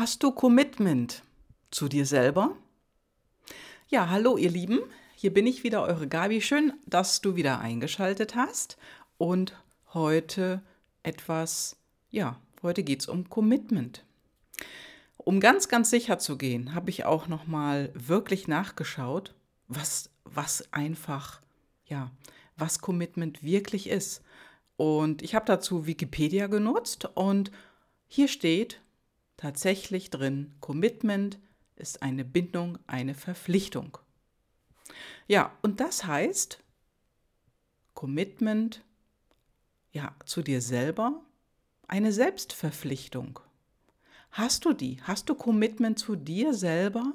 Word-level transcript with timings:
Hast 0.00 0.22
du 0.22 0.32
Commitment 0.32 1.24
zu 1.70 1.86
dir 1.86 2.06
selber? 2.06 2.56
Ja, 3.88 4.08
hallo 4.08 4.38
ihr 4.38 4.48
Lieben, 4.48 4.80
hier 5.14 5.30
bin 5.30 5.46
ich 5.46 5.62
wieder, 5.62 5.82
eure 5.82 6.08
Gabi. 6.08 6.40
Schön, 6.40 6.72
dass 6.86 7.20
du 7.20 7.36
wieder 7.36 7.60
eingeschaltet 7.60 8.34
hast. 8.34 8.78
Und 9.18 9.62
heute 9.92 10.62
etwas, 11.02 11.76
ja, 12.08 12.40
heute 12.62 12.82
geht 12.82 13.00
es 13.00 13.08
um 13.08 13.28
Commitment. 13.28 14.02
Um 15.18 15.38
ganz, 15.38 15.68
ganz 15.68 15.90
sicher 15.90 16.18
zu 16.18 16.38
gehen, 16.38 16.74
habe 16.74 16.88
ich 16.88 17.04
auch 17.04 17.28
noch 17.28 17.46
mal 17.46 17.90
wirklich 17.92 18.48
nachgeschaut, 18.48 19.34
was, 19.68 20.08
was 20.24 20.72
einfach, 20.72 21.42
ja, 21.84 22.10
was 22.56 22.80
Commitment 22.80 23.42
wirklich 23.42 23.86
ist. 23.86 24.22
Und 24.78 25.20
ich 25.20 25.34
habe 25.34 25.44
dazu 25.44 25.86
Wikipedia 25.86 26.46
genutzt 26.46 27.06
und 27.12 27.50
hier 28.08 28.28
steht, 28.28 28.80
tatsächlich 29.40 30.10
drin, 30.10 30.54
Commitment 30.60 31.38
ist 31.76 32.02
eine 32.02 32.26
Bindung, 32.26 32.78
eine 32.86 33.14
Verpflichtung. 33.14 33.96
Ja, 35.28 35.56
und 35.62 35.80
das 35.80 36.04
heißt, 36.04 36.62
Commitment 37.94 38.84
ja, 39.92 40.14
zu 40.26 40.42
dir 40.42 40.60
selber, 40.60 41.22
eine 41.88 42.12
Selbstverpflichtung. 42.12 43.40
Hast 44.30 44.66
du 44.66 44.74
die? 44.74 44.98
Hast 45.04 45.28
du 45.30 45.34
Commitment 45.34 45.98
zu 45.98 46.16
dir 46.16 46.52
selber 46.52 47.14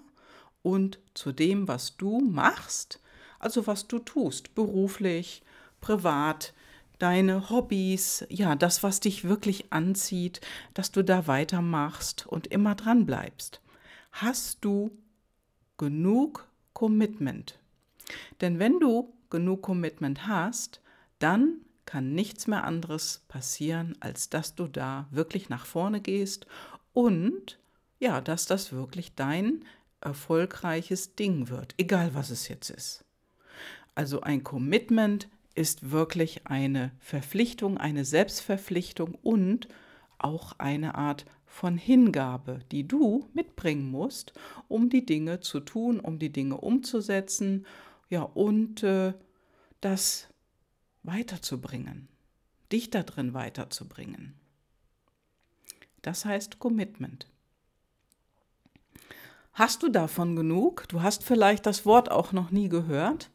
und 0.64 1.00
zu 1.14 1.32
dem, 1.32 1.68
was 1.68 1.96
du 1.96 2.20
machst? 2.20 3.00
Also 3.38 3.68
was 3.68 3.88
du 3.88 4.00
tust, 4.00 4.56
beruflich, 4.56 5.44
privat, 5.80 6.54
deine 7.00 7.50
Hobbys, 7.50 8.26
ja, 8.30 8.56
das, 8.56 8.84
was 8.84 9.00
dich 9.00 9.24
wirklich 9.24 9.72
anzieht, 9.72 10.42
dass 10.74 10.92
du 10.92 11.04
da 11.04 11.28
weitermachst 11.28 12.26
und 12.28 12.48
immer 12.48 12.76
dran 12.76 13.06
bleibst. 13.06 13.62
Hast 14.12 14.60
du 14.62 14.92
genug 15.78 16.48
Commitment? 16.74 17.60
Denn 18.42 18.60
wenn 18.60 18.80
du 18.80 19.14
genug 19.30 19.62
Commitment 19.62 20.28
hast, 20.28 20.82
dann 21.20 21.58
kann 21.86 22.14
nichts 22.14 22.48
mehr 22.48 22.64
anderes 22.64 23.24
passieren, 23.28 23.96
als 24.00 24.30
dass 24.30 24.56
du 24.56 24.68
da 24.68 25.08
wirklich 25.12 25.50
nach 25.50 25.66
vorne 25.66 26.02
gehst 26.02 26.48
und 26.94 27.60
ja, 28.00 28.22
dass 28.22 28.46
das 28.46 28.72
wirklich 28.72 29.16
dein 29.16 29.66
erfolgreiches 30.02 31.16
Ding 31.16 31.50
wird, 31.50 31.74
egal 31.78 32.14
was 32.14 32.30
es 32.30 32.48
jetzt 32.48 32.70
ist. 32.70 33.06
Also 33.96 34.22
ein 34.22 34.44
Commitment 34.44 35.30
ist 35.56 35.92
wirklich 35.92 36.48
eine 36.48 36.92
Verpflichtung, 37.00 37.78
eine 37.78 38.06
Selbstverpflichtung 38.06 39.16
und 39.16 39.68
auch 40.18 40.54
eine 40.60 40.96
Art 40.96 41.26
von 41.46 41.78
Hingabe, 41.78 42.60
die 42.72 42.88
du 42.88 43.30
mitbringen 43.34 43.90
musst, 43.90 44.34
um 44.68 44.90
die 44.90 45.06
Dinge 45.06 45.40
zu 45.40 45.62
tun, 45.62 46.00
um 46.00 46.20
die 46.20 46.32
Dinge 46.32 46.58
umzusetzen, 46.58 47.66
ja, 48.10 48.22
und 48.22 48.84
äh, 48.84 49.14
das 49.82 50.28
weiterzubringen, 51.04 52.08
dich 52.72 52.90
da 52.90 53.04
drin 53.04 53.34
weiterzubringen. 53.34 54.36
Das 56.02 56.26
heißt 56.26 56.60
Commitment. 56.60 57.28
Hast 59.54 59.84
du 59.84 59.90
davon 59.90 60.36
genug? 60.36 60.88
Du 60.90 61.02
hast 61.02 61.24
vielleicht 61.24 61.66
das 61.66 61.86
Wort 61.86 62.12
auch 62.12 62.34
noch 62.34 62.52
nie 62.52 62.68
gehört. 62.68 63.32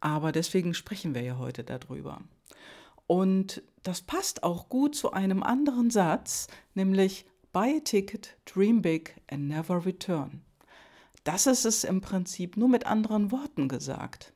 Aber 0.00 0.32
deswegen 0.32 0.74
sprechen 0.74 1.14
wir 1.14 1.22
ja 1.22 1.38
heute 1.38 1.64
darüber. 1.64 2.20
Und 3.06 3.62
das 3.82 4.02
passt 4.02 4.42
auch 4.42 4.68
gut 4.68 4.94
zu 4.94 5.12
einem 5.12 5.42
anderen 5.42 5.90
Satz, 5.90 6.46
nämlich 6.74 7.26
Buy 7.52 7.78
a 7.78 7.80
ticket, 7.80 8.36
dream 8.44 8.82
big 8.82 9.16
and 9.30 9.48
never 9.48 9.84
return. 9.84 10.42
Das 11.24 11.46
ist 11.46 11.64
es 11.64 11.84
im 11.84 12.00
Prinzip 12.00 12.56
nur 12.56 12.68
mit 12.68 12.86
anderen 12.86 13.32
Worten 13.32 13.68
gesagt. 13.68 14.32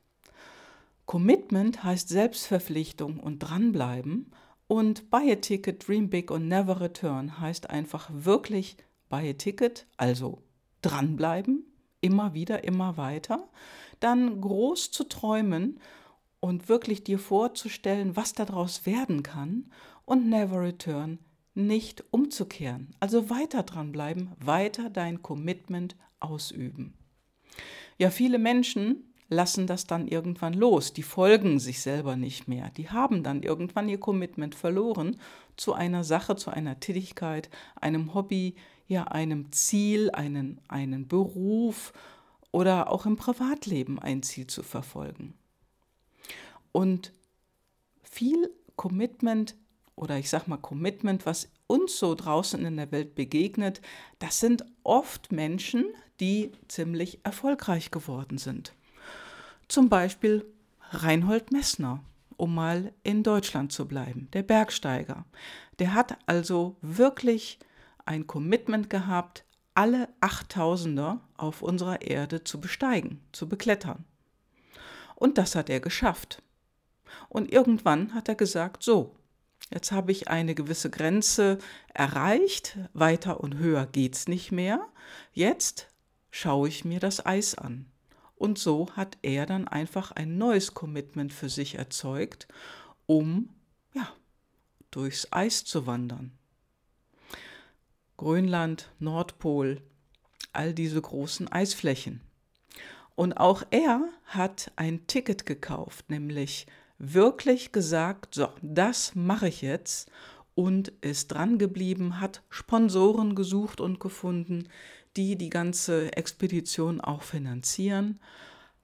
Commitment 1.05 1.83
heißt 1.83 2.09
Selbstverpflichtung 2.09 3.19
und 3.19 3.39
dranbleiben 3.39 4.31
und 4.67 5.09
Buy 5.09 5.31
a 5.31 5.35
ticket, 5.35 5.87
dream 5.87 6.09
big 6.09 6.31
und 6.31 6.47
never 6.47 6.81
return 6.81 7.39
heißt 7.39 7.69
einfach 7.69 8.09
wirklich 8.11 8.77
Buy 9.09 9.29
a 9.29 9.33
ticket, 9.33 9.85
also 9.97 10.41
dranbleiben, 10.81 11.65
immer 12.03 12.33
wieder, 12.33 12.63
immer 12.63 12.97
weiter, 12.97 13.47
dann 13.99 14.41
groß 14.41 14.91
zu 14.91 15.05
träumen 15.05 15.79
und 16.39 16.67
wirklich 16.69 17.03
dir 17.03 17.19
vorzustellen, 17.19 18.15
was 18.15 18.33
daraus 18.33 18.85
werden 18.85 19.23
kann 19.23 19.71
und 20.05 20.29
never 20.29 20.61
return, 20.61 21.19
nicht 21.53 22.03
umzukehren. 22.11 22.95
Also 22.99 23.29
weiter 23.29 23.63
dranbleiben, 23.63 24.31
weiter 24.39 24.89
dein 24.89 25.21
Commitment 25.21 25.95
ausüben. 26.19 26.95
Ja, 27.97 28.09
viele 28.09 28.39
Menschen 28.39 29.13
lassen 29.29 29.67
das 29.67 29.85
dann 29.85 30.07
irgendwann 30.07 30.53
los, 30.53 30.93
die 30.93 31.03
folgen 31.03 31.59
sich 31.59 31.81
selber 31.81 32.15
nicht 32.15 32.47
mehr, 32.47 32.69
die 32.71 32.89
haben 32.89 33.23
dann 33.23 33.41
irgendwann 33.41 33.89
ihr 33.89 33.99
Commitment 33.99 34.55
verloren 34.55 35.17
zu 35.55 35.73
einer 35.73 36.03
Sache, 36.03 36.35
zu 36.35 36.51
einer 36.51 36.79
Tätigkeit, 36.79 37.49
einem 37.79 38.13
Hobby, 38.13 38.55
ja, 38.87 39.03
einem 39.05 39.51
Ziel, 39.51 40.11
einen, 40.11 40.59
einen 40.67 41.07
Beruf 41.07 41.93
oder 42.51 42.91
auch 42.91 43.05
im 43.05 43.17
Privatleben 43.17 43.99
ein 43.99 44.23
Ziel 44.23 44.47
zu 44.47 44.63
verfolgen. 44.63 45.33
Und 46.71 47.13
viel 48.03 48.49
Commitment 48.75 49.55
oder 49.95 50.17
ich 50.17 50.29
sag 50.29 50.47
mal 50.47 50.57
Commitment, 50.57 51.25
was 51.25 51.49
uns 51.67 51.97
so 51.97 52.15
draußen 52.15 52.63
in 52.65 52.77
der 52.77 52.91
Welt 52.91 53.15
begegnet, 53.15 53.81
das 54.19 54.39
sind 54.39 54.65
oft 54.83 55.31
Menschen, 55.31 55.85
die 56.19 56.51
ziemlich 56.67 57.19
erfolgreich 57.23 57.91
geworden 57.91 58.37
sind. 58.37 58.73
Zum 59.67 59.89
Beispiel 59.89 60.45
Reinhold 60.91 61.51
Messner, 61.51 62.03
um 62.37 62.53
mal 62.53 62.91
in 63.03 63.23
Deutschland 63.23 63.71
zu 63.71 63.87
bleiben, 63.87 64.27
der 64.33 64.43
Bergsteiger. 64.43 65.25
Der 65.79 65.93
hat 65.93 66.17
also 66.25 66.75
wirklich 66.81 67.59
ein 68.05 68.27
Commitment 68.27 68.89
gehabt, 68.89 69.45
alle 69.75 70.09
Achttausender 70.21 71.21
auf 71.35 71.61
unserer 71.61 72.01
Erde 72.01 72.43
zu 72.43 72.59
besteigen, 72.61 73.21
zu 73.31 73.49
beklettern. 73.49 74.05
Und 75.15 75.37
das 75.37 75.55
hat 75.55 75.69
er 75.69 75.79
geschafft. 75.79 76.41
Und 77.29 77.51
irgendwann 77.51 78.13
hat 78.13 78.29
er 78.29 78.35
gesagt, 78.35 78.83
so, 78.83 79.15
jetzt 79.71 79.91
habe 79.91 80.11
ich 80.11 80.27
eine 80.27 80.55
gewisse 80.55 80.89
Grenze 80.89 81.57
erreicht, 81.93 82.77
weiter 82.93 83.39
und 83.39 83.57
höher 83.57 83.85
geht's 83.85 84.27
nicht 84.27 84.51
mehr, 84.51 84.87
jetzt 85.31 85.87
schaue 86.31 86.67
ich 86.67 86.85
mir 86.85 86.99
das 86.99 87.25
Eis 87.25 87.55
an. 87.55 87.85
Und 88.35 88.59
so 88.59 88.89
hat 88.95 89.17
er 89.21 89.45
dann 89.45 89.67
einfach 89.67 90.11
ein 90.11 90.37
neues 90.37 90.73
Commitment 90.73 91.31
für 91.31 91.49
sich 91.49 91.75
erzeugt, 91.75 92.47
um 93.05 93.49
ja, 93.93 94.09
durchs 94.91 95.31
Eis 95.31 95.63
zu 95.63 95.87
wandern. 95.87 96.37
Grönland, 98.23 98.89
Nordpol, 98.99 99.81
all 100.53 100.73
diese 100.73 101.01
großen 101.01 101.51
Eisflächen. 101.51 102.21
Und 103.15 103.33
auch 103.33 103.63
er 103.69 103.99
hat 104.23 104.71
ein 104.77 105.05
Ticket 105.07 105.45
gekauft, 105.45 106.09
nämlich 106.09 106.65
wirklich 106.97 107.73
gesagt, 107.73 108.35
so, 108.35 108.47
das 108.61 109.13
mache 109.13 109.49
ich 109.49 109.61
jetzt 109.61 110.09
und 110.55 110.87
ist 111.01 111.33
dran 111.33 111.57
geblieben, 111.57 112.21
hat 112.21 112.43
Sponsoren 112.49 113.35
gesucht 113.35 113.81
und 113.81 113.99
gefunden, 113.99 114.69
die 115.17 115.35
die 115.35 115.49
ganze 115.49 116.15
Expedition 116.15 117.01
auch 117.01 117.23
finanzieren, 117.23 118.21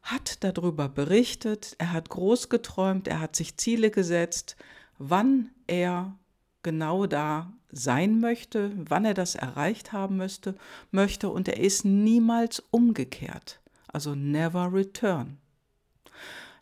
hat 0.01 0.43
darüber 0.43 0.89
berichtet, 0.89 1.77
er 1.77 1.93
hat 1.93 2.09
groß 2.09 2.49
geträumt, 2.49 3.07
er 3.07 3.21
hat 3.21 3.37
sich 3.37 3.55
Ziele 3.55 3.89
gesetzt, 3.89 4.57
wann 4.97 5.51
er 5.65 6.18
genau 6.63 7.05
da 7.05 7.53
sein 7.71 8.19
möchte, 8.19 8.71
wann 8.75 9.05
er 9.05 9.13
das 9.13 9.35
erreicht 9.35 9.91
haben 9.91 10.17
müsste, 10.17 10.55
möchte 10.91 11.29
und 11.29 11.47
er 11.47 11.59
ist 11.59 11.85
niemals 11.85 12.63
umgekehrt, 12.71 13.61
also 13.87 14.15
never 14.15 14.73
return. 14.73 15.37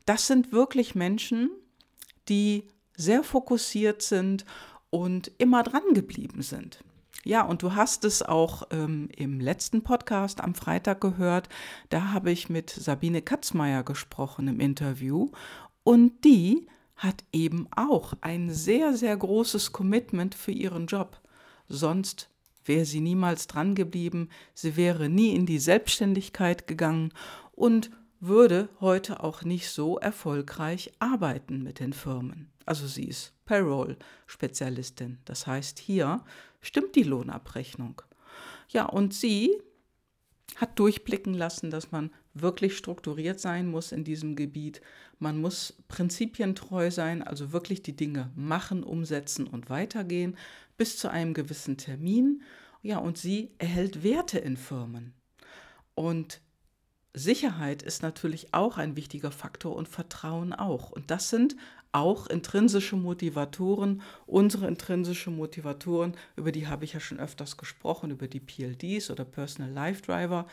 Das 0.05 0.27
sind 0.27 0.51
wirklich 0.51 0.95
Menschen, 0.95 1.49
die 2.29 2.67
sehr 2.95 3.23
fokussiert 3.23 4.01
sind 4.01 4.45
und 4.89 5.31
immer 5.37 5.63
dran 5.63 5.93
geblieben 5.93 6.41
sind. 6.41 6.83
Ja, 7.23 7.41
und 7.41 7.61
du 7.61 7.75
hast 7.75 8.05
es 8.05 8.21
auch 8.21 8.63
ähm, 8.71 9.09
im 9.15 9.41
letzten 9.41 9.83
Podcast 9.83 10.39
am 10.39 10.55
Freitag 10.55 11.01
gehört. 11.01 11.49
Da 11.89 12.13
habe 12.13 12.31
ich 12.31 12.47
mit 12.47 12.69
Sabine 12.69 13.21
Katzmeier 13.21 13.83
gesprochen 13.83 14.47
im 14.47 14.61
Interview. 14.61 15.31
Und 15.83 16.23
die 16.23 16.67
hat 16.97 17.23
eben 17.31 17.67
auch 17.75 18.13
ein 18.21 18.49
sehr, 18.49 18.95
sehr 18.95 19.15
großes 19.15 19.71
Commitment 19.71 20.35
für 20.35 20.51
ihren 20.51 20.87
Job. 20.87 21.21
Sonst 21.69 22.29
wäre 22.65 22.85
sie 22.85 23.01
niemals 23.01 23.47
dran 23.47 23.75
geblieben, 23.75 24.29
sie 24.53 24.75
wäre 24.75 25.07
nie 25.07 25.33
in 25.35 25.45
die 25.45 25.59
Selbstständigkeit 25.59 26.67
gegangen 26.67 27.13
und 27.53 27.91
würde 28.19 28.69
heute 28.81 29.23
auch 29.23 29.43
nicht 29.43 29.69
so 29.69 29.97
erfolgreich 29.99 30.91
arbeiten 30.99 31.63
mit 31.63 31.79
den 31.79 31.93
Firmen. 31.93 32.51
Also 32.65 32.87
sie 32.87 33.05
ist 33.05 33.33
Payroll-Spezialistin. 33.45 35.19
Das 35.25 35.47
heißt, 35.47 35.79
hier 35.79 36.23
stimmt 36.61 36.95
die 36.95 37.03
Lohnabrechnung. 37.03 38.01
Ja, 38.69 38.85
und 38.85 39.13
sie 39.13 39.51
hat 40.55 40.79
durchblicken 40.79 41.33
lassen, 41.33 41.69
dass 41.69 41.91
man 41.91 42.11
wirklich 42.33 42.77
strukturiert 42.77 43.39
sein 43.39 43.67
muss 43.67 43.91
in 43.91 44.03
diesem 44.03 44.35
Gebiet. 44.35 44.81
Man 45.19 45.39
muss 45.39 45.75
prinzipientreu 45.87 46.89
sein, 46.91 47.21
also 47.21 47.51
wirklich 47.51 47.83
die 47.83 47.95
Dinge 47.95 48.31
machen, 48.35 48.83
umsetzen 48.83 49.47
und 49.47 49.69
weitergehen 49.69 50.37
bis 50.77 50.97
zu 50.97 51.09
einem 51.09 51.33
gewissen 51.33 51.77
Termin. 51.77 52.41
Ja, 52.81 52.99
und 52.99 53.17
sie 53.17 53.51
erhält 53.57 54.03
Werte 54.03 54.39
in 54.39 54.57
Firmen. 54.57 55.13
Und 55.95 56.41
Sicherheit 57.13 57.81
ist 57.81 58.03
natürlich 58.03 58.53
auch 58.53 58.77
ein 58.77 58.95
wichtiger 58.95 59.31
Faktor 59.31 59.75
und 59.75 59.87
Vertrauen 59.87 60.53
auch. 60.53 60.91
Und 60.91 61.09
das 61.09 61.29
sind 61.29 61.55
auch 61.91 62.27
intrinsische 62.27 62.95
Motivatoren, 62.95 64.01
unsere 64.25 64.67
intrinsische 64.67 65.31
Motivatoren, 65.31 66.15
über 66.35 66.51
die 66.51 66.67
habe 66.67 66.85
ich 66.85 66.93
ja 66.93 66.99
schon 66.99 67.19
öfters 67.19 67.57
gesprochen, 67.57 68.11
über 68.11 68.27
die 68.27 68.39
PLDs 68.39 69.09
oder 69.09 69.25
Personal 69.25 69.71
Life 69.71 70.03
Driver, 70.03 70.47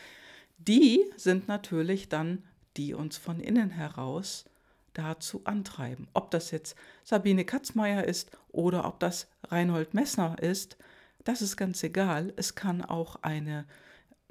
die 0.57 1.01
sind 1.17 1.47
natürlich 1.47 2.09
dann, 2.09 2.43
die 2.77 2.93
uns 2.93 3.17
von 3.17 3.39
innen 3.39 3.69
heraus 3.69 4.45
dazu 4.93 5.41
antreiben. 5.43 6.07
Ob 6.13 6.31
das 6.31 6.51
jetzt 6.51 6.75
Sabine 7.03 7.45
Katzmeier 7.45 8.05
ist 8.05 8.31
oder 8.49 8.85
ob 8.85 8.99
das 8.99 9.27
Reinhold 9.43 9.93
Messner 9.93 10.37
ist, 10.41 10.77
das 11.23 11.41
ist 11.41 11.57
ganz 11.57 11.83
egal. 11.83 12.33
Es 12.37 12.55
kann 12.55 12.81
auch 12.81 13.17
eine, 13.21 13.65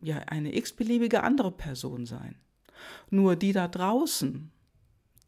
ja, 0.01 0.19
eine 0.27 0.57
x-beliebige 0.57 1.23
andere 1.23 1.51
Person 1.51 2.07
sein. 2.07 2.37
Nur 3.11 3.37
die 3.37 3.53
da 3.53 3.69
draußen, 3.69 4.51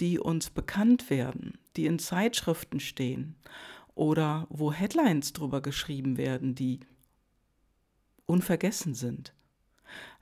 die 0.01 0.19
uns 0.19 0.51
bekannt 0.51 1.11
werden, 1.11 1.59
die 1.77 1.87
in 1.87 1.99
Zeitschriften 1.99 2.81
stehen 2.81 3.37
oder 3.95 4.47
wo 4.51 4.73
Headlines 4.73 5.33
drüber 5.33 5.61
geschrieben 5.61 6.17
werden, 6.17 6.55
die 6.55 6.81
unvergessen 8.27 8.95
sind. 8.95 9.33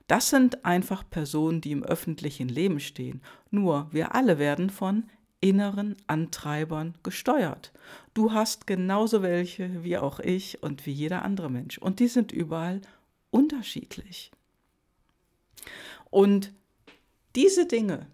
Das 0.07 0.29
sind 0.29 0.65
einfach 0.65 1.09
Personen, 1.09 1.61
die 1.61 1.71
im 1.71 1.83
öffentlichen 1.83 2.47
Leben 2.47 2.79
stehen. 2.79 3.21
Nur 3.49 3.87
wir 3.91 4.13
alle 4.13 4.37
werden 4.37 4.69
von 4.69 5.09
inneren 5.41 5.95
Antreibern 6.07 6.95
gesteuert. 7.03 7.71
Du 8.13 8.31
hast 8.31 8.67
genauso 8.67 9.21
welche 9.21 9.83
wie 9.83 9.97
auch 9.97 10.19
ich 10.19 10.61
und 10.63 10.85
wie 10.85 10.91
jeder 10.91 11.23
andere 11.23 11.49
Mensch. 11.49 11.77
Und 11.77 11.99
die 11.99 12.07
sind 12.07 12.31
überall 12.31 12.81
unterschiedlich. 13.31 14.31
Und 16.09 16.53
diese 17.35 17.67
Dinge, 17.67 18.07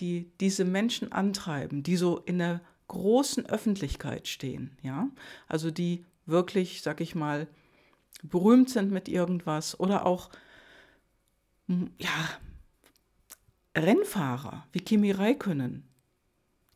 die 0.00 0.30
diese 0.40 0.64
Menschen 0.64 1.12
antreiben, 1.12 1.82
die 1.82 1.96
so 1.96 2.18
in 2.18 2.38
der 2.38 2.60
großen 2.88 3.46
Öffentlichkeit 3.46 4.28
stehen, 4.28 4.76
ja, 4.82 5.08
also 5.46 5.70
die 5.70 6.04
wirklich, 6.26 6.82
sag 6.82 7.00
ich 7.00 7.14
mal, 7.14 7.48
berühmt 8.22 8.70
sind 8.70 8.90
mit 8.90 9.08
irgendwas 9.08 9.78
oder 9.78 10.06
auch 10.06 10.30
ja, 11.98 12.28
Rennfahrer 13.76 14.66
wie 14.72 14.80
Kimi 14.80 15.10
Räikkönen 15.10 15.84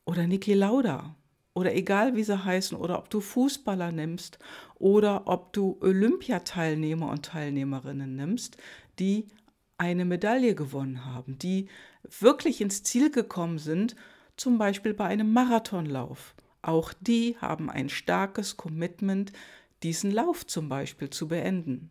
oder 0.04 0.26
Niki 0.26 0.54
Lauda 0.54 1.16
oder 1.54 1.74
egal 1.74 2.14
wie 2.14 2.24
sie 2.24 2.44
heißen 2.44 2.76
oder 2.76 2.98
ob 2.98 3.10
du 3.10 3.20
Fußballer 3.20 3.92
nimmst 3.92 4.38
oder 4.74 5.26
ob 5.26 5.52
du 5.52 5.78
Olympiateilnehmer 5.80 7.10
und 7.10 7.24
Teilnehmerinnen 7.24 8.16
nimmst, 8.16 8.56
die 8.98 9.28
eine 9.78 10.04
Medaille 10.04 10.54
gewonnen 10.54 11.04
haben, 11.04 11.38
die 11.38 11.68
wirklich 12.20 12.60
ins 12.60 12.82
Ziel 12.82 13.10
gekommen 13.10 13.58
sind, 13.58 13.96
zum 14.36 14.58
Beispiel 14.58 14.94
bei 14.94 15.06
einem 15.06 15.32
Marathonlauf. 15.32 16.34
Auch 16.62 16.92
die 17.00 17.36
haben 17.40 17.70
ein 17.70 17.88
starkes 17.88 18.56
Commitment, 18.56 19.32
diesen 19.82 20.10
Lauf 20.10 20.46
zum 20.46 20.68
Beispiel 20.68 21.10
zu 21.10 21.28
beenden. 21.28 21.90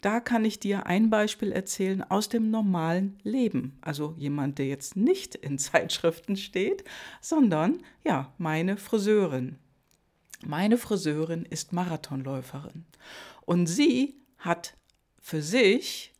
Da 0.00 0.20
kann 0.20 0.44
ich 0.44 0.60
dir 0.60 0.86
ein 0.86 1.10
Beispiel 1.10 1.50
erzählen 1.50 2.02
aus 2.04 2.28
dem 2.28 2.50
normalen 2.50 3.18
Leben. 3.24 3.78
Also 3.80 4.14
jemand, 4.16 4.58
der 4.58 4.66
jetzt 4.66 4.96
nicht 4.96 5.34
in 5.34 5.58
Zeitschriften 5.58 6.36
steht, 6.36 6.84
sondern 7.20 7.82
ja, 8.04 8.32
meine 8.38 8.76
Friseurin. 8.76 9.58
Meine 10.44 10.78
Friseurin 10.78 11.44
ist 11.46 11.72
Marathonläuferin 11.72 12.84
und 13.46 13.66
sie 13.66 14.20
hat 14.38 14.76
für 15.18 15.40
sich 15.40 16.12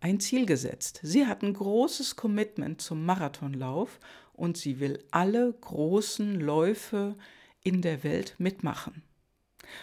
ein 0.00 0.20
Ziel 0.20 0.46
gesetzt. 0.46 1.00
Sie 1.02 1.26
hat 1.26 1.42
ein 1.42 1.54
großes 1.54 2.16
Commitment 2.16 2.80
zum 2.80 3.04
Marathonlauf 3.04 4.00
und 4.32 4.56
sie 4.56 4.80
will 4.80 5.04
alle 5.10 5.52
großen 5.52 6.40
Läufe 6.40 7.16
in 7.62 7.82
der 7.82 8.02
Welt 8.02 8.34
mitmachen. 8.38 9.02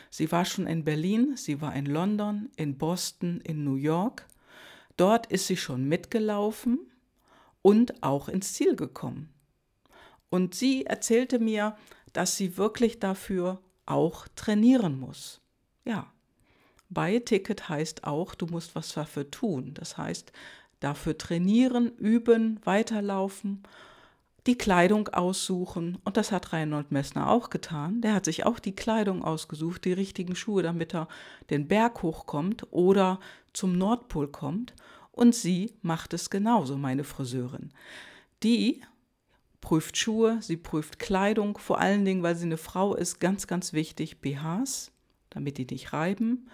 Sie 0.09 0.31
war 0.31 0.43
schon 0.45 0.67
in 0.67 0.83
Berlin, 0.83 1.37
sie 1.37 1.61
war 1.61 1.75
in 1.75 1.85
London, 1.85 2.49
in 2.57 2.77
Boston, 2.77 3.39
in 3.41 3.63
New 3.63 3.75
York. 3.75 4.25
Dort 4.97 5.27
ist 5.27 5.47
sie 5.47 5.57
schon 5.57 5.87
mitgelaufen 5.87 6.79
und 7.61 8.03
auch 8.03 8.27
ins 8.27 8.53
Ziel 8.53 8.75
gekommen. 8.75 9.29
Und 10.29 10.55
sie 10.55 10.85
erzählte 10.85 11.39
mir, 11.39 11.77
dass 12.13 12.35
sie 12.35 12.57
wirklich 12.57 12.99
dafür 12.99 13.61
auch 13.85 14.27
trainieren 14.35 14.99
muss. 14.99 15.39
Ja, 15.85 16.11
Buy-Ticket 16.89 17.69
heißt 17.69 18.03
auch, 18.03 18.35
du 18.35 18.45
musst 18.47 18.75
was 18.75 18.93
dafür 18.93 19.29
tun. 19.29 19.73
Das 19.73 19.97
heißt, 19.97 20.31
dafür 20.79 21.17
trainieren, 21.17 21.91
üben, 21.97 22.59
weiterlaufen 22.63 23.63
die 24.47 24.57
Kleidung 24.57 25.09
aussuchen. 25.09 25.97
Und 26.05 26.17
das 26.17 26.31
hat 26.31 26.53
Reinhold 26.53 26.91
Messner 26.91 27.29
auch 27.29 27.49
getan. 27.49 28.01
Der 28.01 28.13
hat 28.13 28.25
sich 28.25 28.45
auch 28.45 28.59
die 28.59 28.75
Kleidung 28.75 29.23
ausgesucht, 29.23 29.83
die 29.85 29.93
richtigen 29.93 30.35
Schuhe, 30.35 30.63
damit 30.63 30.95
er 30.95 31.07
den 31.49 31.67
Berg 31.67 32.01
hochkommt 32.01 32.65
oder 32.71 33.19
zum 33.53 33.77
Nordpol 33.77 34.29
kommt. 34.29 34.73
Und 35.11 35.35
sie 35.35 35.73
macht 35.81 36.13
es 36.13 36.29
genauso, 36.29 36.77
meine 36.77 37.03
Friseurin. 37.03 37.71
Die 38.43 38.81
prüft 39.59 39.97
Schuhe, 39.97 40.37
sie 40.41 40.57
prüft 40.57 40.99
Kleidung, 40.99 41.57
vor 41.57 41.79
allen 41.79 42.05
Dingen, 42.05 42.23
weil 42.23 42.35
sie 42.35 42.45
eine 42.45 42.57
Frau 42.57 42.95
ist, 42.95 43.19
ganz, 43.19 43.47
ganz 43.47 43.73
wichtig, 43.73 44.21
BHs, 44.21 44.91
damit 45.29 45.57
die 45.57 45.65
nicht 45.69 45.91
reiben. 45.91 46.49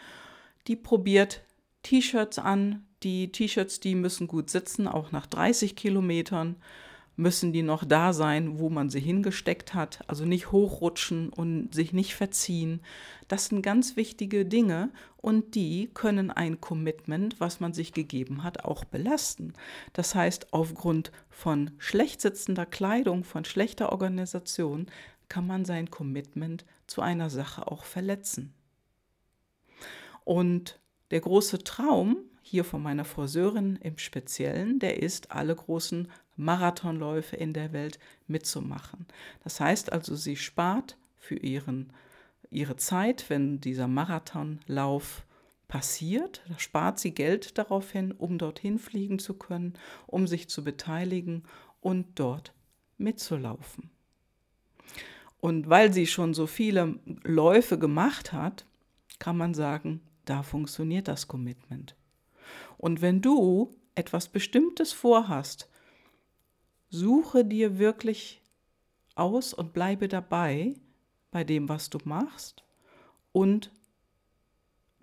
Die 0.67 0.75
probiert 0.75 1.43
T-Shirts 1.83 2.39
an. 2.39 2.85
Die 3.03 3.31
T-Shirts, 3.31 3.79
die 3.79 3.95
müssen 3.95 4.27
gut 4.27 4.49
sitzen, 4.49 4.87
auch 4.87 5.11
nach 5.11 5.27
30 5.27 5.75
Kilometern 5.75 6.55
müssen 7.15 7.53
die 7.53 7.61
noch 7.61 7.85
da 7.85 8.13
sein, 8.13 8.57
wo 8.57 8.69
man 8.69 8.89
sie 8.89 8.99
hingesteckt 8.99 9.73
hat. 9.73 9.99
Also 10.07 10.25
nicht 10.25 10.51
hochrutschen 10.51 11.29
und 11.29 11.73
sich 11.73 11.93
nicht 11.93 12.15
verziehen. 12.15 12.81
Das 13.27 13.45
sind 13.45 13.61
ganz 13.61 13.95
wichtige 13.95 14.45
Dinge 14.45 14.89
und 15.17 15.55
die 15.55 15.89
können 15.93 16.31
ein 16.31 16.59
Commitment, 16.59 17.39
was 17.39 17.59
man 17.59 17.73
sich 17.73 17.93
gegeben 17.93 18.43
hat, 18.43 18.65
auch 18.65 18.83
belasten. 18.83 19.53
Das 19.93 20.15
heißt, 20.15 20.53
aufgrund 20.53 21.11
von 21.29 21.71
schlecht 21.77 22.21
sitzender 22.21 22.65
Kleidung, 22.65 23.23
von 23.23 23.45
schlechter 23.45 23.91
Organisation, 23.91 24.87
kann 25.29 25.47
man 25.47 25.65
sein 25.65 25.89
Commitment 25.89 26.65
zu 26.87 27.01
einer 27.01 27.29
Sache 27.29 27.67
auch 27.67 27.85
verletzen. 27.85 28.53
Und 30.25 30.79
der 31.11 31.21
große 31.21 31.63
Traum 31.63 32.17
hier 32.41 32.63
von 32.63 32.83
meiner 32.83 33.05
Friseurin 33.05 33.77
im 33.77 33.97
Speziellen, 33.97 34.79
der 34.79 35.01
ist, 35.01 35.31
alle 35.31 35.55
großen 35.55 36.09
Marathonläufe 36.35 37.35
in 37.35 37.53
der 37.53 37.71
Welt 37.71 37.99
mitzumachen. 38.27 39.07
Das 39.43 39.59
heißt 39.59 39.91
also, 39.91 40.15
sie 40.15 40.35
spart 40.35 40.97
für 41.17 41.35
ihren, 41.35 41.93
ihre 42.51 42.75
Zeit, 42.75 43.29
wenn 43.29 43.61
dieser 43.61 43.87
Marathonlauf 43.87 45.25
passiert, 45.67 46.43
da 46.49 46.59
spart 46.59 46.99
sie 46.99 47.11
Geld 47.11 47.57
darauf 47.57 47.91
hin, 47.91 48.11
um 48.11 48.37
dorthin 48.37 48.77
fliegen 48.77 49.19
zu 49.19 49.33
können, 49.33 49.73
um 50.05 50.27
sich 50.27 50.49
zu 50.49 50.63
beteiligen 50.63 51.43
und 51.81 52.19
dort 52.19 52.53
mitzulaufen. 52.97 53.89
Und 55.39 55.69
weil 55.69 55.91
sie 55.91 56.07
schon 56.07 56.33
so 56.33 56.45
viele 56.45 56.99
Läufe 57.23 57.79
gemacht 57.79 58.33
hat, 58.33 58.65
kann 59.19 59.37
man 59.37 59.53
sagen, 59.53 60.01
da 60.25 60.43
funktioniert 60.43 61.07
das 61.07 61.27
Commitment. 61.27 61.95
Und 62.77 63.01
wenn 63.01 63.21
du 63.21 63.75
etwas 63.95 64.27
Bestimmtes 64.27 64.93
vorhast, 64.93 65.69
suche 66.89 67.45
dir 67.45 67.77
wirklich 67.77 68.41
aus 69.15 69.53
und 69.53 69.73
bleibe 69.73 70.07
dabei 70.07 70.75
bei 71.31 71.43
dem, 71.43 71.69
was 71.69 71.89
du 71.89 71.99
machst 72.03 72.63
und 73.31 73.71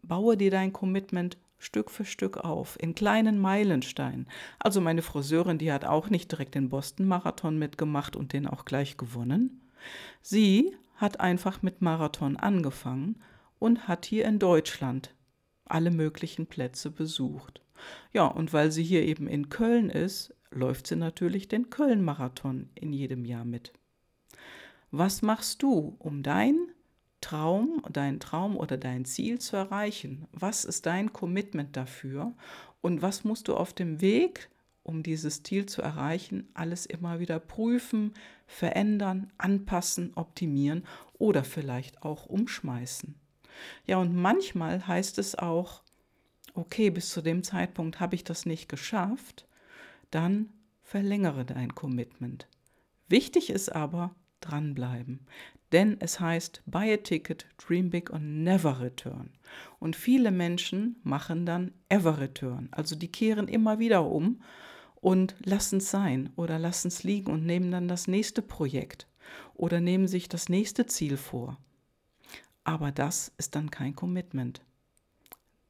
baue 0.03 0.37
dir 0.37 0.51
dein 0.51 0.73
Commitment 0.73 1.37
Stück 1.59 1.91
für 1.91 2.07
Stück 2.07 2.39
auf, 2.39 2.81
in 2.81 2.95
kleinen 2.95 3.39
Meilensteinen. 3.39 4.27
Also 4.59 4.81
meine 4.81 5.03
Friseurin, 5.03 5.59
die 5.59 5.73
hat 5.73 5.85
auch 5.85 6.09
nicht 6.09 6.33
direkt 6.33 6.55
den 6.55 6.71
Boston-Marathon 6.71 7.59
mitgemacht 7.59 8.17
und 8.17 8.33
den 8.33 8.47
auch 8.47 8.65
gleich 8.65 8.97
gewonnen. 8.97 9.61
Sie 10.23 10.75
hat 10.97 11.21
einfach 11.21 11.63
mit 11.63 11.83
Marathon 11.83 12.37
angefangen 12.37 13.21
und 13.61 13.87
hat 13.87 14.05
hier 14.05 14.25
in 14.25 14.41
Deutschland 14.41 15.15
alle 15.65 15.93
möglichen 15.93 16.47
Plätze 16.47 16.91
besucht. 16.91 17.63
Ja, 18.13 18.27
und 18.27 18.53
weil 18.53 18.73
sie 18.73 18.83
hier 18.83 19.05
eben 19.05 19.29
in 19.29 19.49
Köln 19.49 19.89
ist, 19.89 20.35
läuft 20.51 20.89
sie 20.89 20.97
natürlich 20.97 21.47
den 21.47 21.71
Köln-Marathon 21.71 22.71
in 22.75 22.93
jedem 22.93 23.25
Jahr 23.25 23.45
mit. 23.45 23.73
Was 24.91 25.23
machst 25.23 25.63
du, 25.63 25.95
um 26.01 26.25
dein 26.25 26.57
Traum, 27.21 27.83
deinen 27.93 28.19
Traum 28.19 28.57
oder 28.57 28.77
dein 28.77 29.05
Ziel 29.05 29.39
zu 29.39 29.57
erreichen? 29.57 30.27
Was 30.33 30.65
ist 30.65 30.87
dein 30.87 31.13
Commitment 31.13 31.77
dafür? 31.77 32.35
Und 32.81 33.03
was 33.03 33.25
musst 33.25 33.49
du 33.49 33.55
auf 33.55 33.73
dem 33.73 34.01
Weg, 34.01 34.51
um 34.83 35.03
dieses 35.03 35.43
Ziel 35.43 35.67
zu 35.67 35.83
erreichen, 35.83 36.49
alles 36.55 36.87
immer 36.87 37.21
wieder 37.21 37.39
prüfen, 37.39 38.15
verändern, 38.47 39.31
anpassen, 39.39 40.13
optimieren 40.15 40.85
oder 41.19 41.45
vielleicht 41.45 42.03
auch 42.03 42.27
umschmeißen? 42.27 43.20
Ja, 43.87 43.99
und 43.99 44.15
manchmal 44.15 44.87
heißt 44.87 45.19
es 45.19 45.35
auch, 45.35 45.83
okay, 46.55 46.91
bis 46.91 47.11
zu 47.11 47.23
dem 47.23 47.43
Zeitpunkt 47.43 48.01
habe 48.01 48.15
ich 48.15 48.25
das 48.25 48.47
nicht 48.47 48.69
geschafft, 48.69 49.47
dann 50.11 50.51
verlängere 50.83 51.45
dein 51.45 51.75
Commitment. 51.75 52.49
Wichtig 53.09 53.51
ist 53.51 53.71
aber, 53.71 54.15
dranbleiben. 54.41 55.27
Denn 55.73 55.97
es 56.01 56.19
heißt, 56.19 56.63
buy 56.67 56.93
a 56.93 56.97
ticket, 56.97 57.47
dream 57.57 57.91
big 57.91 58.13
and 58.13 58.43
never 58.43 58.81
return. 58.81 59.31
Und 59.79 59.95
viele 59.95 60.33
Menschen 60.33 60.97
machen 61.05 61.47
dann 61.47 61.73
ever 61.89 62.19
return. 62.19 62.69
Also 62.73 62.97
die 62.97 63.11
kehren 63.13 63.47
immer 63.47 63.79
wieder 63.79 64.05
um 64.05 64.43
und 65.01 65.37
lassen 65.45 65.77
es 65.79 65.91
sein 65.91 66.31
oder 66.37 66.59
lassen 66.59 66.89
es 66.89 67.05
liegen 67.05 67.31
und 67.31 67.47
nehmen 67.47 67.71
dann 67.71 67.87
das 67.87 68.09
nächste 68.09 68.43
Projekt 68.43 69.07
oder 69.55 69.81
nehmen 69.81 70.09
sich 70.09 70.29
das 70.29 70.49
nächste 70.49 70.87
Ziel 70.87 71.17
vor. 71.17 71.59
Aber 72.65 72.93
das 72.93 73.33
ist 73.39 73.55
dann 73.55 73.71
kein 73.71 73.95
Commitment. 73.95 74.63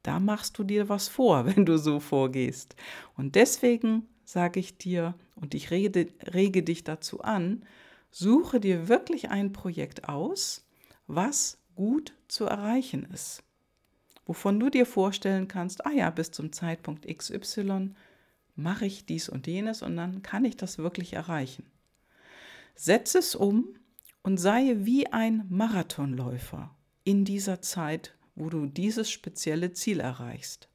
Da 0.03 0.19
machst 0.19 0.57
du 0.57 0.63
dir 0.63 0.89
was 0.89 1.07
vor, 1.07 1.45
wenn 1.55 1.65
du 1.65 1.77
so 1.77 1.99
vorgehst. 1.99 2.75
Und 3.15 3.35
deswegen 3.35 4.07
sage 4.25 4.59
ich 4.59 4.77
dir 4.77 5.15
und 5.35 5.53
ich 5.53 5.71
rede, 5.71 6.07
rege 6.33 6.63
dich 6.63 6.83
dazu 6.83 7.21
an, 7.21 7.65
Suche 8.11 8.59
dir 8.59 8.89
wirklich 8.89 9.29
ein 9.29 9.53
Projekt 9.53 10.09
aus, 10.09 10.65
was 11.07 11.57
gut 11.75 12.13
zu 12.27 12.43
erreichen 12.43 13.05
ist. 13.13 13.41
Wovon 14.25 14.59
du 14.59 14.69
dir 14.69 14.85
vorstellen 14.85 15.47
kannst, 15.47 15.85
ah 15.85 15.91
ja, 15.91 16.09
bis 16.09 16.31
zum 16.31 16.51
Zeitpunkt 16.51 17.07
XY 17.07 17.95
mache 18.55 18.85
ich 18.85 19.05
dies 19.05 19.29
und 19.29 19.47
jenes 19.47 19.81
und 19.81 19.95
dann 19.95 20.21
kann 20.23 20.43
ich 20.43 20.57
das 20.57 20.77
wirklich 20.77 21.13
erreichen. 21.13 21.65
Setze 22.75 23.19
es 23.19 23.33
um 23.33 23.75
und 24.23 24.37
sei 24.37 24.75
wie 24.79 25.07
ein 25.07 25.45
Marathonläufer 25.49 26.75
in 27.03 27.25
dieser 27.25 27.61
Zeit, 27.61 28.15
wo 28.35 28.49
du 28.49 28.65
dieses 28.65 29.09
spezielle 29.09 29.73
Ziel 29.73 29.99
erreichst. 29.99 30.69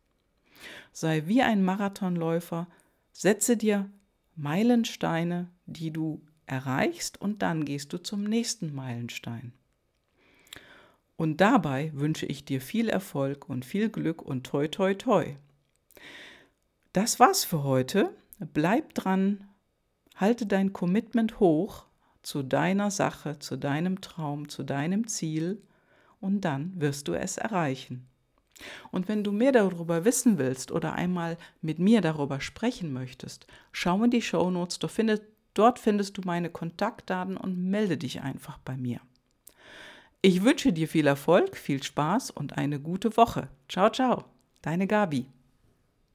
Sei 0.92 1.26
wie 1.26 1.42
ein 1.42 1.62
Marathonläufer, 1.62 2.68
setze 3.12 3.56
dir 3.56 3.90
Meilensteine, 4.34 5.48
die 5.66 5.90
du 5.90 6.22
erreichst 6.46 7.20
und 7.20 7.42
dann 7.42 7.64
gehst 7.64 7.92
du 7.92 7.98
zum 7.98 8.24
nächsten 8.24 8.74
Meilenstein. 8.74 9.52
Und 11.16 11.40
dabei 11.40 11.90
wünsche 11.94 12.26
ich 12.26 12.44
dir 12.44 12.60
viel 12.60 12.88
Erfolg 12.88 13.48
und 13.48 13.64
viel 13.64 13.88
Glück 13.88 14.22
und 14.22 14.44
toi 14.44 14.68
toi 14.68 14.94
toi. 14.94 15.36
Das 16.92 17.18
war's 17.18 17.44
für 17.44 17.64
heute. 17.64 18.14
Bleib 18.52 18.94
dran, 18.94 19.48
halte 20.14 20.46
dein 20.46 20.72
Commitment 20.72 21.40
hoch 21.40 21.86
zu 22.22 22.42
deiner 22.42 22.90
Sache, 22.90 23.38
zu 23.38 23.56
deinem 23.56 24.00
Traum, 24.02 24.48
zu 24.48 24.62
deinem 24.62 25.06
Ziel 25.06 25.62
und 26.20 26.40
dann 26.42 26.72
wirst 26.80 27.08
du 27.08 27.14
es 27.14 27.36
erreichen. 27.36 28.06
Und 28.90 29.08
wenn 29.08 29.22
du 29.22 29.32
mehr 29.32 29.52
darüber 29.52 30.04
wissen 30.04 30.38
willst 30.38 30.72
oder 30.72 30.94
einmal 30.94 31.36
mit 31.60 31.78
mir 31.78 32.00
darüber 32.00 32.40
sprechen 32.40 32.92
möchtest, 32.92 33.46
schau 33.72 34.02
in 34.02 34.10
die 34.10 34.22
Show 34.22 34.50
Notes, 34.50 34.78
Dort 35.56 35.78
findest 35.78 36.18
du 36.18 36.20
meine 36.22 36.50
Kontaktdaten 36.50 37.38
und 37.38 37.70
melde 37.70 37.96
dich 37.96 38.20
einfach 38.20 38.58
bei 38.58 38.76
mir. 38.76 39.00
Ich 40.20 40.44
wünsche 40.44 40.70
dir 40.70 40.86
viel 40.86 41.06
Erfolg, 41.06 41.56
viel 41.56 41.82
Spaß 41.82 42.30
und 42.30 42.58
eine 42.58 42.78
gute 42.78 43.16
Woche. 43.16 43.48
Ciao, 43.66 43.88
ciao, 43.88 44.24
deine 44.60 44.86
Gabi. 44.86 45.26